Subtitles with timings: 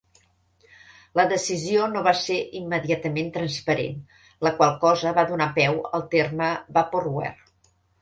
[1.19, 4.01] La decisió no va ser immediatament transparent,
[4.49, 7.35] la qual cosa va donar peu al terme vaporware.